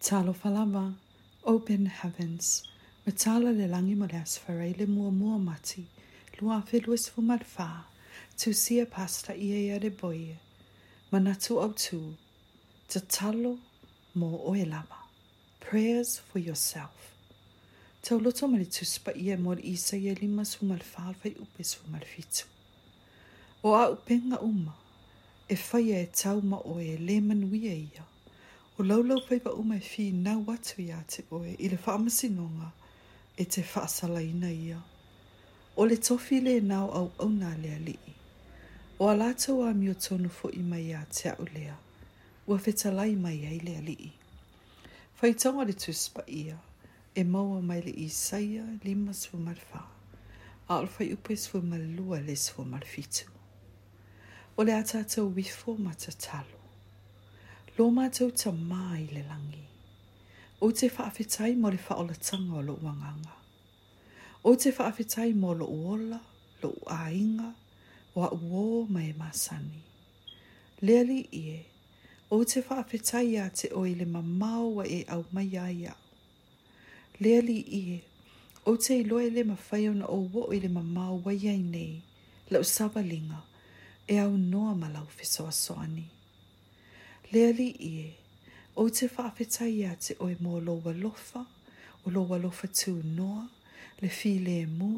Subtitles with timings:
[0.00, 0.94] Talofalama,
[1.44, 2.62] open heavens,
[3.04, 5.86] o tala le langi mo le asfare le mua mua mati,
[6.40, 7.84] lua filwis fu madfa,
[8.38, 10.38] tu sia pasta ia ia le boie,
[11.10, 12.14] manatu au tu,
[12.88, 13.58] tatalo
[14.14, 15.02] mo oelama.
[15.58, 17.12] Prayers for yourself.
[18.00, 21.90] Tau loto mali tuspa ia mo le isa ia lima su malfalfa i upes fu
[21.90, 22.44] malfitu.
[23.64, 24.74] O a upenga uma,
[25.48, 28.04] e faya e tau ma oe le manuia ia.
[28.80, 32.68] O laulau pai pa umai fi na watu ia te oe i le whaamasinonga
[33.34, 34.78] e te whaasala ina ia.
[35.76, 38.10] O le tofi le nau au au nga lea lii.
[39.00, 41.74] O alata wa mi o tonu fo i mai ia te au lea.
[42.48, 44.12] Ua feta lai mai ai lea lii.
[45.18, 46.56] Fai tonga le tuspa ia
[47.14, 49.80] e maua mai le isaia lima sfu marfa.
[50.72, 53.24] A o fai upe sfu malua le sfu marfitu.
[54.56, 56.57] O le atata wifo matatalo
[57.78, 59.60] lo mātou ta mai le langi.
[60.66, 63.36] O te whaafetai mo le whaola tanga o lo wanganga.
[64.42, 66.18] O te whaafetai mo lo uola,
[66.62, 67.52] lo uainga,
[68.16, 69.78] wa uo mai masani.
[70.82, 71.54] Leali ie,
[72.34, 75.94] o te whaafetai a te oi le mamau wa e au mai aia.
[77.22, 77.96] Leali ie,
[78.66, 81.94] o te iloe le mawhaio na o wo i le mamau wa iai nei,
[82.52, 83.40] lau sabalinga,
[84.12, 85.76] e au noa malau fesoa soani.
[85.78, 86.14] Leali ie,
[87.30, 88.12] le ali ie,
[88.76, 91.42] o te whaafeta ia te oe mō loa lofa,
[92.06, 93.42] o loa lofa tū noa,
[94.00, 94.94] le fi le mū,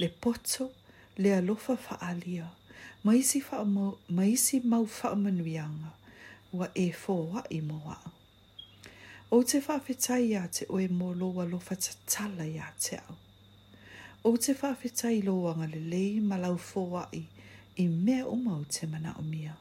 [0.00, 0.70] le poto,
[1.18, 2.48] le alofa whaalia,
[3.04, 3.62] maisi, wha
[4.10, 5.92] maisi mau whaamanuianga,
[6.52, 7.96] wa e fōa i mōa.
[9.30, 13.16] O te whaafeta ia te oe mō loa lofa ta tala ia te au.
[14.32, 17.22] O te whaafeta i loa ngale lei malau fōa i,
[17.82, 19.54] i mea o mau te mana o mia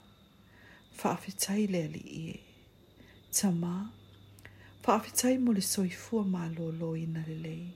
[1.03, 2.39] whaafetai le ali i e.
[3.31, 3.75] Ta mā,
[4.85, 7.67] whaafetai mo le soifua mā lolo i na lelei.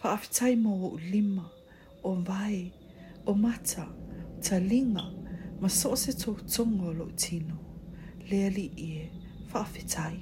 [0.00, 1.44] Whaafetai mo o lima,
[2.02, 2.72] o vai,
[3.26, 3.84] o mata,
[4.42, 5.04] ta linga,
[5.60, 7.58] ma so se tō tongo lo tino.
[8.30, 9.10] Le ali i e,
[9.52, 10.20] whaafetai.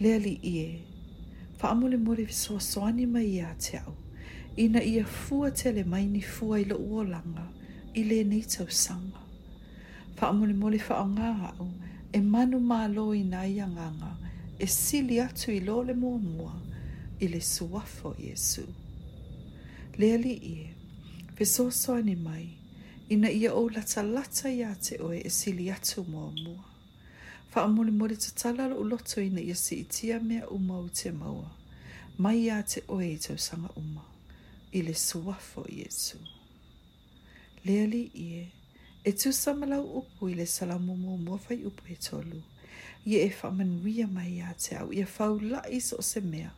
[0.00, 0.70] Le ali i e,
[1.60, 3.94] whaamole mori visoa soani mai a te au.
[4.62, 7.44] Ina ia fua tele maini fua i lo uolanga
[7.96, 9.21] i le nei tau sanga
[10.22, 11.70] whaamole mole whaonga au,
[12.12, 14.12] e manu mālo i nā i anganga,
[14.60, 16.52] e sili atu i le mua mua,
[17.20, 18.62] i le suafo Iesu.
[19.98, 20.74] Lea li ie,
[21.36, 22.48] pe sosoani mai,
[23.10, 26.64] ina ia o lata lata ia te oe e sili atu mua mua.
[27.54, 31.10] Wha amore mori ta talalo u loto ina ia si itia mea uma u te
[31.10, 31.50] maua,
[32.18, 34.04] mai ia te oe i tau sanga uma,
[34.72, 36.18] i le suafo Iesu.
[37.64, 38.52] Lea li ie,
[39.04, 42.42] E tū samalau upu i le salamu mō mō fai upu e tolu.
[43.10, 46.50] I e whamanuia mai a te au, i e whau lai so se mea,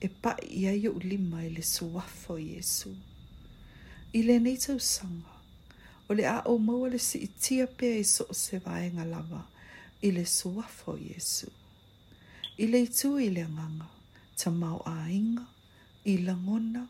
[0.00, 2.94] e pai i aio ulima i le suwafo i esu.
[4.18, 5.34] I le nei tau sanga,
[6.08, 9.42] o le a o maua le si itia pia i so se vaenga lava,
[10.06, 11.50] i le suwafo i esu.
[12.62, 13.88] I le itu i le nganga,
[14.38, 15.44] ta mau a inga,
[16.12, 16.86] i langona,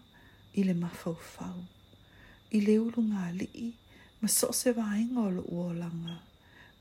[0.59, 1.59] i le mafau fau.
[2.57, 3.69] I le ulunga li i,
[4.23, 6.21] Ma so se wa inga o lo ua langa.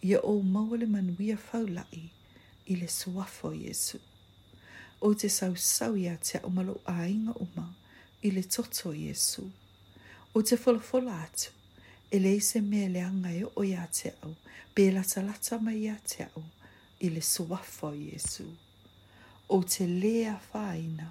[0.05, 2.03] Ia o maua le manuia fau lai
[2.69, 3.97] i le suafo Jesu.
[5.05, 7.63] O te sau sau ia te o malo a inga uma
[8.21, 9.43] i le toto Jesu.
[10.37, 11.49] O te folofola atu
[12.13, 14.33] e le se mea le anga e o ia te au
[14.75, 16.43] pe lata lata mai ia te au
[17.01, 18.45] i le suafo Jesu.
[19.49, 21.07] O te lea faina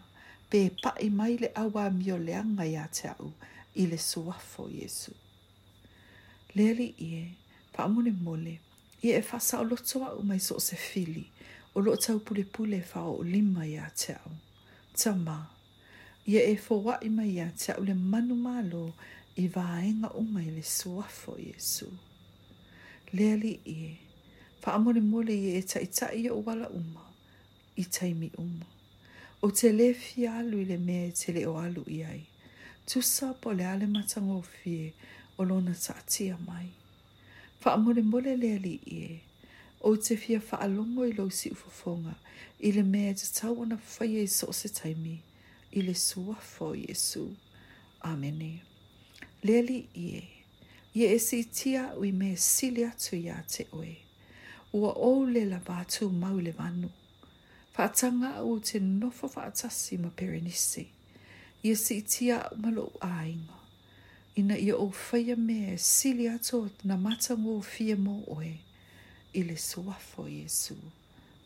[0.51, 3.31] pe pa i mai le awa mio le anga ia te au
[3.75, 5.11] i le suafo Jesu.
[5.11, 5.17] Jesu.
[6.55, 7.29] Leri ie,
[7.73, 8.57] pa amone mole,
[9.03, 11.29] ie e fasa o loto wa umai so se fili,
[11.75, 14.33] o lo tau pule pule fa o lima ia te au.
[14.99, 15.37] Ta ma,
[16.27, 18.89] ia e fo wa ima ia te au le manu malo
[19.39, 21.87] i vaenga umai le suafo Yesu.
[23.17, 23.91] Leri ie,
[24.61, 27.05] fa amone mole ie e taita ia wala uma,
[27.77, 28.67] i taimi uma.
[29.45, 32.25] O te le fi e alu i le me te le o alu iai
[32.93, 34.95] tusa po le ale matanga o fie
[35.39, 36.69] o lona sa atia mai.
[37.61, 39.21] Fa amore mole le ali ie,
[39.81, 42.15] o te fia fa alongo i lau si ufofonga,
[42.59, 45.17] i le mea te tau ana whai e so se taimi,
[45.79, 47.25] i le sua fo Jesu.
[48.11, 48.53] Amene.
[49.45, 50.23] Le ali ie,
[50.99, 53.95] ie e si tia ui me sili atu ia te oe,
[54.79, 56.89] ua o le la vātu mau le vanu,
[57.75, 60.89] fa atanga au te nofo fa atasi ma perenisi
[61.63, 63.61] ia si itia malo ainga.
[64.35, 68.53] Ina ia o whaia me e sili ato na mata ngō fia mō oe.
[69.33, 70.75] Ile suafo Jesu.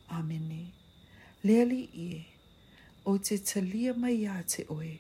[0.09, 0.67] Amene.
[1.45, 2.25] Leali ie.
[3.05, 4.93] O te talia mai a te oe.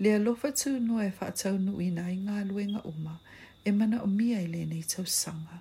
[0.00, 3.14] Le alofa tu no e whaatau nu ina i ngā luenga uma.
[3.66, 5.56] E mana o mia i le nei tau sanga.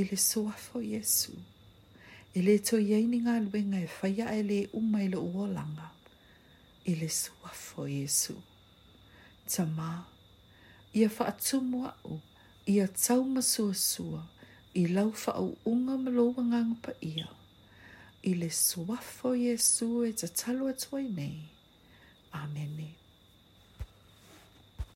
[0.00, 1.32] Ile suafo Jesu.
[2.34, 5.86] Ile to iei ni ngā luenga e whaia e le uma i lo uolanga.
[5.88, 5.99] Amene
[6.84, 8.34] i le suafo Iesu.
[9.50, 9.90] Ta mā,
[10.94, 12.20] ia whaatumu au,
[12.66, 14.22] ia tau masuasua,
[14.74, 17.28] i lau whaau unga maloa ngang pa ia.
[18.22, 21.38] I le suafo Iesu e ta talo atuai nei.
[22.32, 22.70] Amen.
[22.70, 22.99] Amen.